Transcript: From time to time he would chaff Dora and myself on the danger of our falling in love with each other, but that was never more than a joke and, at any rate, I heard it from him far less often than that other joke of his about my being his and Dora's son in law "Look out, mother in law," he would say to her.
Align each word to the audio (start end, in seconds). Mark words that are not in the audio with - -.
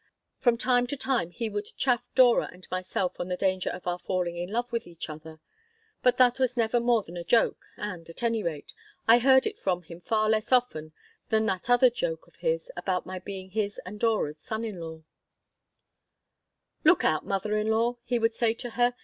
From 0.39 0.57
time 0.57 0.87
to 0.87 0.97
time 0.97 1.29
he 1.29 1.47
would 1.47 1.77
chaff 1.77 2.09
Dora 2.15 2.49
and 2.51 2.67
myself 2.71 3.19
on 3.19 3.27
the 3.27 3.37
danger 3.37 3.69
of 3.69 3.85
our 3.85 3.99
falling 3.99 4.35
in 4.35 4.49
love 4.51 4.71
with 4.71 4.87
each 4.87 5.11
other, 5.11 5.39
but 6.01 6.17
that 6.17 6.39
was 6.39 6.57
never 6.57 6.79
more 6.79 7.03
than 7.03 7.15
a 7.17 7.23
joke 7.23 7.63
and, 7.77 8.09
at 8.09 8.23
any 8.23 8.41
rate, 8.41 8.73
I 9.07 9.19
heard 9.19 9.45
it 9.45 9.59
from 9.59 9.83
him 9.83 10.01
far 10.01 10.27
less 10.27 10.51
often 10.51 10.91
than 11.29 11.45
that 11.45 11.69
other 11.69 11.91
joke 11.91 12.25
of 12.25 12.37
his 12.37 12.71
about 12.75 13.05
my 13.05 13.19
being 13.19 13.51
his 13.51 13.77
and 13.85 13.99
Dora's 13.99 14.39
son 14.39 14.65
in 14.65 14.79
law 14.79 15.03
"Look 16.83 17.05
out, 17.05 17.23
mother 17.23 17.55
in 17.55 17.67
law," 17.67 17.97
he 18.03 18.17
would 18.17 18.33
say 18.33 18.55
to 18.55 18.71
her. 18.71 18.95